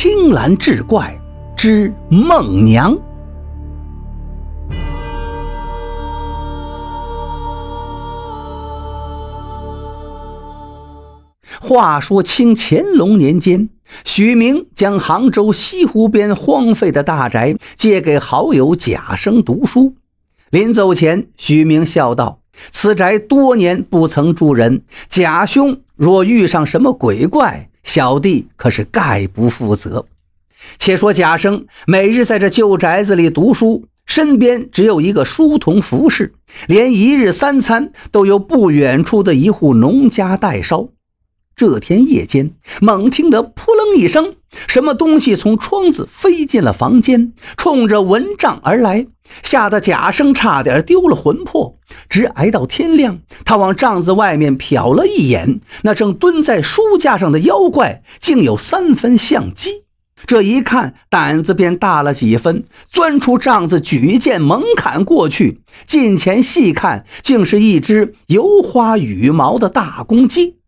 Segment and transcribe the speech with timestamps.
[0.00, 1.20] 青蓝志怪
[1.56, 2.96] 之孟娘。
[11.60, 13.70] 话说清乾隆年间，
[14.04, 19.96] 许明将杭州西湖边荒废的大宅借给好友贾生读书。
[20.50, 22.38] 临走前，许明笑道
[22.70, 30.06] ：“此宅多年不曾住人，贾兄若遇上什么鬼怪，小弟可是概不负责。”
[30.76, 36.34] 且说贾生每日在这旧宅子里读书，身边只有一个书童服侍，
[36.66, 40.88] 连一日三餐都由不远处的一户农家代烧。
[41.58, 44.36] 这天夜间，猛听得扑棱一声，
[44.68, 49.08] 什么东西从窗子飞进了房间，冲着蚊帐而来，
[49.42, 51.76] 吓得贾生差点丢了魂魄。
[52.08, 59.82] 直挨到天亮，他往帐子外面瞟了一眼，那正蹲在书架上的妖怪，竟有三分像鸡。
[60.26, 65.60] 这一看，胆子便大了几分，钻出帐子，举剑猛砍过去。
[65.88, 70.58] 近前细看，竟是一只油花羽毛的大公鸡。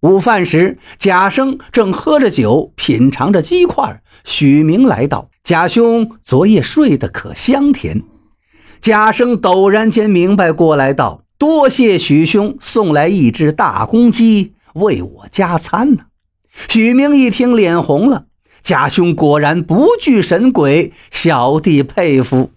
[0.00, 4.02] 午饭时，贾生正喝着酒，品尝着鸡块。
[4.24, 8.02] 许明来到，贾兄昨夜睡得可香甜？
[8.80, 16.04] 贾生陡然间明白过来，道：“多谢许兄送来一只大公鸡为我加餐呢。”
[16.70, 18.24] 许明一听，脸红了。
[18.62, 22.52] 贾兄果然不惧神鬼，小弟佩服。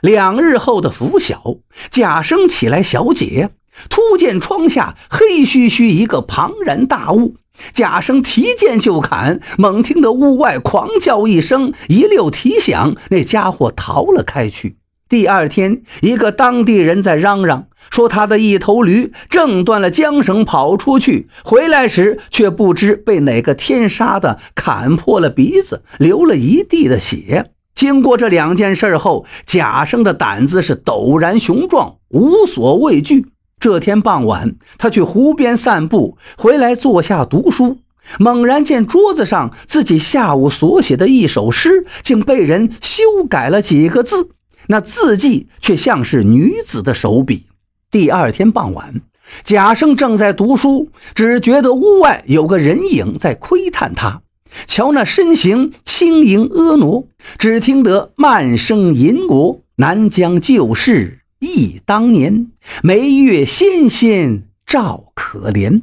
[0.00, 1.56] 两日后的拂晓，
[1.90, 3.50] 贾生起来小解。
[3.88, 7.36] 突见窗下黑黢黢一个庞然大物，
[7.72, 14.76] 贾生提剑就砍，猛听得屋外狂叫一声，一溜蹄响，那家伙逃了开去。
[15.08, 27.50] 第二天，一个当地人在嚷嚷说，他的一头驴挣断了缰绳跑出去，回来时却不知被哪个天杀的砍破了鼻子，流了一地的血。
[27.74, 33.26] 经过这两件事后，贾生的胆子是陡然雄壮，无所畏惧。
[33.62, 37.78] 这天傍晚，他去湖边散步，回来坐下读书，
[38.18, 44.30] 猛然见桌子上自己下午所写的一首诗，竟被人修改了几个字，
[44.66, 47.46] 那字迹却像是女子的手笔。
[47.88, 49.00] 第二天傍晚，
[49.44, 54.22] 贾生正在读书，只觉得屋外有个人影在窥探他，
[54.66, 57.06] 瞧那身形轻盈婀娜，
[57.38, 61.20] 只听得慢声吟哦，南疆旧事。
[61.42, 62.52] 忆当年，
[62.84, 65.82] 眉月纤纤照可怜。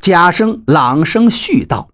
[0.00, 1.90] 贾生朗声絮道：“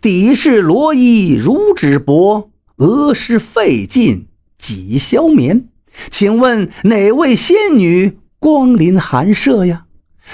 [0.00, 5.68] 底是罗衣如纸帛，额是费尽几宵眠。
[6.08, 9.86] 请问哪位仙女光临寒舍呀？”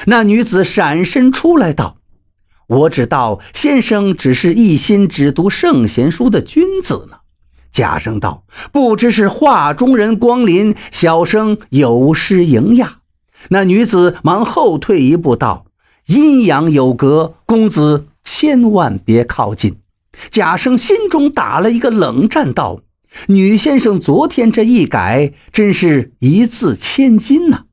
[0.05, 1.97] 那女子闪身出来道
[2.69, 7.21] ：“我只道先生只是一心只读圣贤书的君子呢。”
[7.73, 12.99] 贾生道：“不知是画中人光临，小生有失迎呀。”
[13.49, 15.65] 那女子忙后退一步道
[16.07, 19.79] ：“阴阳有隔，公子千万别靠近。”
[20.31, 22.83] 贾生心中打了一个冷战，道
[23.29, 27.65] ：“女先生昨天这一改，真是一字千金呐。”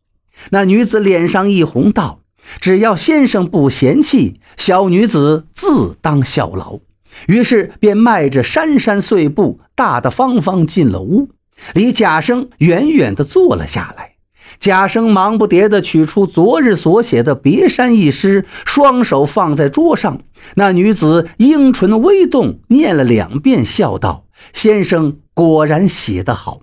[0.51, 2.21] 那女子脸上一红，道
[2.61, 6.79] ：“只要先生不嫌弃，小女子自当效劳。”
[7.27, 11.29] 于是便迈着姗姗碎步，大大方方进了屋，
[11.73, 14.13] 离贾生远远地坐了下来。
[14.59, 20.19] 贾生忙不迭地取出昨日所写的别山一诗，双手放在桌上。
[20.55, 26.61] 那女子樱唇微动，念了两遍，笑道：“先生果然写得好。”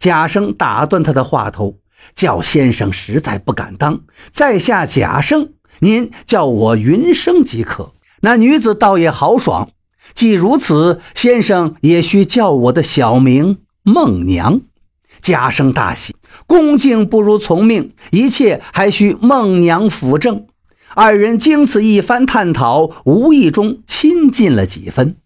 [0.00, 1.76] 贾生打断他的话头，
[2.14, 4.00] 叫先生实在不敢当，
[4.32, 7.92] 在下贾生，您叫我云生即可。
[8.22, 9.68] 那女子倒也豪爽。
[10.14, 14.60] 既如此，先生也需叫我的小名孟娘。
[15.20, 16.14] 贾生大喜，
[16.46, 20.46] 恭敬不如从命，一切还需孟娘辅正。
[20.94, 25.16] 二人经此一番探讨，无意中亲近了几分。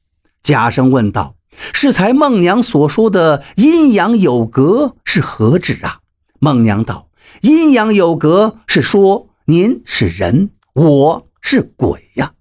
[0.43, 1.37] 贾生问道
[1.73, 5.99] ：“是才孟娘所说的阴阳有隔是何指啊？”
[6.40, 7.08] 孟娘道
[7.43, 12.32] ：“阴阳有隔是说您是人，我是鬼呀。”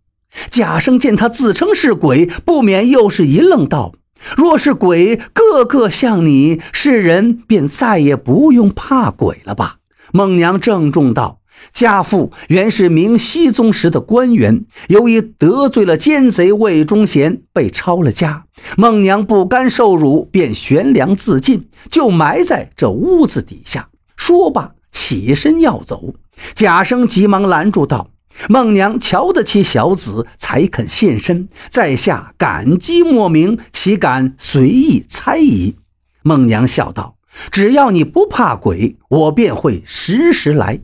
[0.49, 3.93] 贾生见他自称是鬼，不免又是一愣，道
[4.37, 9.77] ：“若是鬼个个像你，世人便再也不用怕鬼了吧？”
[10.13, 11.39] 孟娘郑重道
[11.71, 18.45] ：“家父原是明熹宗时的官员，由于得罪了奸贼魏忠贤，被抄了家。
[18.77, 26.13] 孟娘不甘受辱，便悬梁自尽，就埋在这屋子底下。”说罢，起身要走。
[26.53, 28.09] 贾生急忙拦住道：
[28.49, 31.47] 孟娘瞧得起小子，才肯现身。
[31.69, 35.75] 在下感激莫名，岂敢随意猜疑？
[36.23, 37.15] 孟娘笑道
[37.51, 40.81] ：“只要你不怕鬼，我便会时时来。”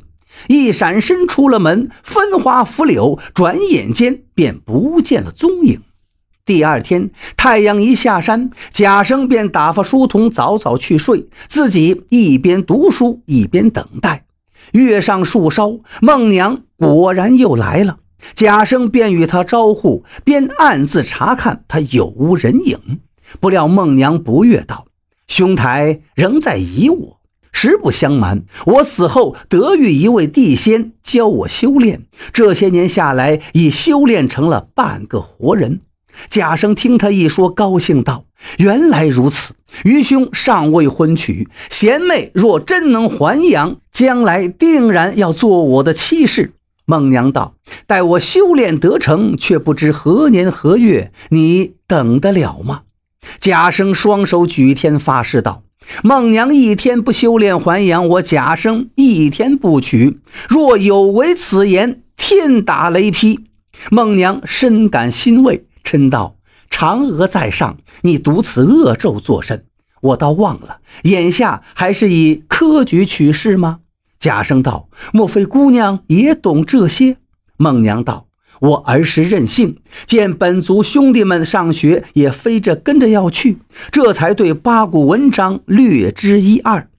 [0.47, 5.81] 一闪身出了门，分花拂柳，转眼间便不见了踪影。
[6.45, 14.26] 第二天，太阳一下山，贾生便打发书童早早去睡，自己一边读书一边等待。
[14.73, 17.97] 月上树梢，孟娘果然又来了。
[18.33, 22.99] 贾生便与他招呼，边暗自查看他有无人影。
[23.39, 24.87] 不料孟娘不悦道
[25.27, 27.19] ：“兄台仍在疑我。
[27.51, 32.05] 实不相瞒，我死后得遇一位地仙，教我修炼。
[32.33, 35.81] 这些年下来，已修炼成了半个活人。”
[36.29, 38.25] 贾生听他一说，高兴道
[38.57, 39.53] ：“原来如此，
[39.83, 46.53] 愚兄尚未婚娶，贤妹若真能还阳，将来定然要做我的妻室。”
[46.85, 47.55] 孟娘道
[47.85, 52.81] ：“待我修炼得成，却不知何年何月，你等得了吗？”
[53.41, 55.63] 贾生双手举天发誓道
[56.01, 60.19] ：“孟娘一天不修炼还阳，我贾生一天不娶。
[60.47, 63.41] 若有违此言，天打雷劈。”
[63.91, 65.65] 孟娘深感欣慰。
[65.88, 66.36] 嗔道
[66.69, 69.63] ：“嫦娥在上，你读此恶咒作甚？
[70.01, 73.80] 我倒忘了，眼下还是以科举取士吗？”
[74.19, 77.16] 贾生道：“莫非姑娘也懂这些？”
[77.56, 78.28] 孟娘道
[78.60, 86.89] ：“我儿时任性，见本族兄弟们上学，也非着跟着要去，这才对八股文章略知一二。”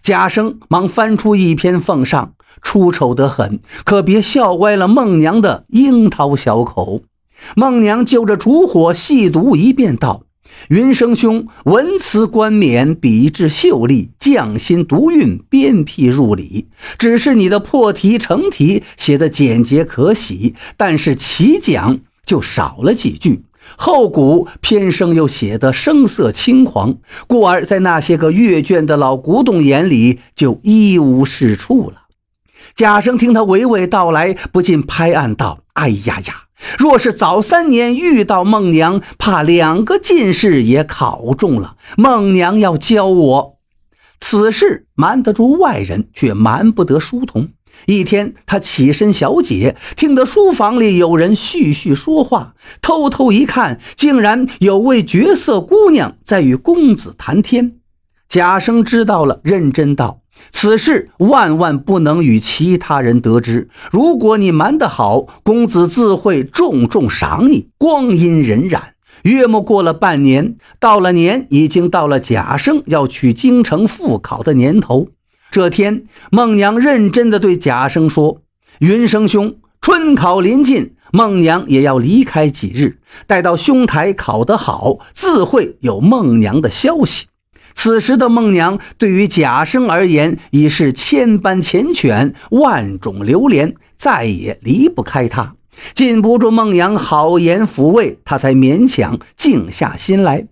[0.00, 2.32] 贾生忙翻出一篇奉上，
[2.62, 7.02] 出丑得很，可别笑歪了孟娘的樱桃小口。
[7.56, 10.24] 孟娘就着烛火细读一遍，道
[10.68, 16.68] ：“云生兄文辞冠冕，笔致秀丽，匠心独运，鞭辟入里。
[16.98, 23.42] 只是你的破题成题写的简洁可喜，但是起讲就少了几句，
[23.76, 32.02] 后古偏生又写得声色轻狂，故而在那些个阅卷的老古董眼里就一无是处了。”
[32.74, 36.44] 贾生听他娓娓道来，不禁拍案道：“哎呀呀！”
[36.78, 41.76] 若是早三年遇到孟娘，怕两个进士也考中了。
[41.96, 43.58] 孟娘要教我，
[44.20, 47.48] 此事瞒得住外人，却瞒不得书童。
[47.86, 57.78] 一天，他起身小解，听得书房里有人絮絮说话，偷偷一看，竟然有位绝色姑娘在与公子谈天。
[58.32, 60.22] 贾生知道了，认真道。
[60.50, 63.68] 此事万万不能与其他人得知。
[63.90, 67.68] 如果你瞒得好，公子自会重重赏你。
[67.76, 68.80] 光阴荏苒，
[69.24, 75.08] 约莫过了半年，到了年，已经到了贾生要去京城复考的年头。
[75.50, 78.40] 这天，孟娘认真地对贾生说
[78.80, 82.96] ：“云生兄，春考临近，孟娘也要离开几日。
[83.26, 87.26] 待到兄台考得好，自会有孟娘的消息。”
[87.74, 95.54] 此时的孟娘对于贾生而言已是千般缱绻、万种流连，再也离不开他。
[95.94, 100.46] 禁不住孟娘好言抚慰，他才勉强静下心来。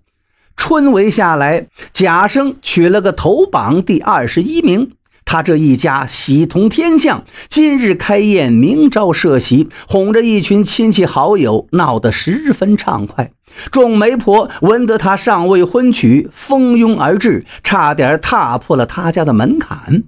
[0.56, 4.92] 春闱下来，贾生取了个头榜第二十一名。
[5.30, 13.30] 他这一家喜同天降，今日开宴，明朝设席，哄着一群亲戚好友，闹得十分畅快。
[13.70, 20.02] 众媒婆闻得他尚未婚娶，蜂拥而至，差点踏破了他家的门槛。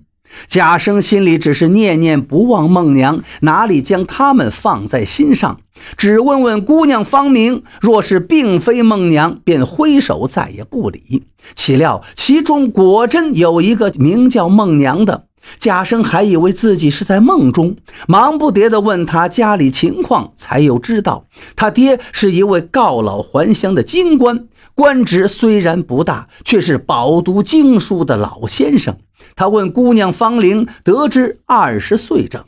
[0.49, 5.61] 贾生心里只是念念不忘孟娘，哪里将他们放在心上？
[5.97, 11.25] 只问问姑娘芳名，若是并非孟娘，便挥手再也不理。
[11.55, 15.25] 岂料其中果真有一个名叫孟娘的，
[15.59, 17.77] 贾生还以为自己是在梦中，
[18.07, 21.27] 忙不迭地问他家里情况，才又知道
[21.57, 28.97] 他爹是一位告老还乡的京官，官职虽然不大，却是饱读经书的老先生。
[29.35, 32.45] 他问姑娘芳龄，得知二十岁整。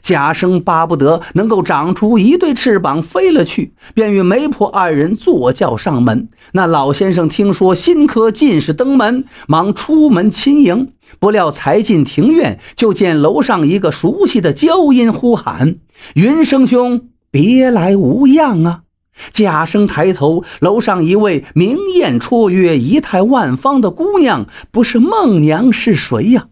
[0.00, 6.28] 贾生巴不得能够长出一对翅膀飞了去，便与媒婆二人坐轿上门。
[6.52, 10.92] 那老先生听说新科进士登门，忙出门亲迎。
[11.18, 15.76] 不料才进庭院，就见楼上一个熟悉的娇音呼喊
[16.14, 18.80] ：“云生兄，别来无恙啊！”
[19.30, 26.46] 贾生抬头，楼上一位明艳绰约、仪态万方的姑娘，不是孟娘是谁呀？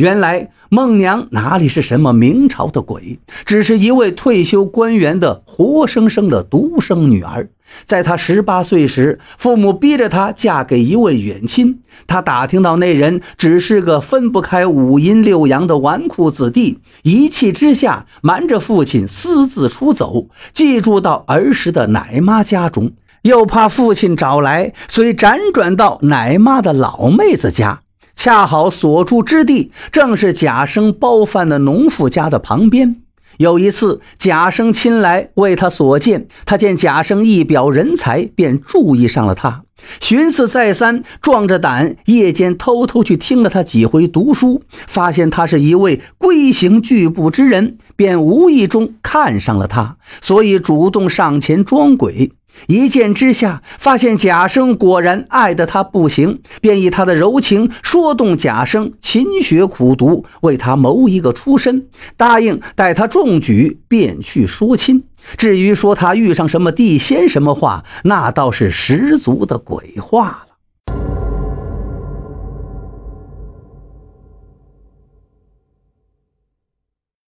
[0.00, 7.50] 原来孟娘哪里是什么明朝的鬼，只是一位退休官员的活生生的独生女儿。
[7.84, 11.82] 在她十八岁时，父母逼着她嫁给一位远亲。
[12.06, 22.92] 她打听到那人只是个分不开五阴六阳的纨绔子弟，一气之下瞒着父亲私自出走，寄住到儿时的奶妈家中。
[23.20, 27.82] 又怕父亲找来，遂辗转到奶妈的老妹子家。
[28.22, 32.96] 恰好所住之地正是贾生包饭的农妇家的旁边。
[33.38, 39.62] 有一次，贾生亲来为他所见，他见贾生一表人才，便注意上了他。
[40.02, 52.32] 寻思再三，壮着胆夜间偷偷去听了他几回读书，发现他是一位规行矩步之人，便无意中看上了他，所以主动上前装鬼。
[52.66, 61.86] 一见之下，发现贾生果然爱得他不行，便以他的柔情说动贾生勤学苦读，为他谋一个出身，
[62.16, 65.04] 答应待他中举便去说亲。
[65.36, 70.49] 至于说他遇上什么地仙什么话，那倒是十足的鬼话了。